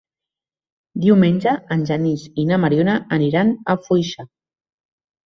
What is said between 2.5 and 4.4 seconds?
na Mariona aniran a Foixà.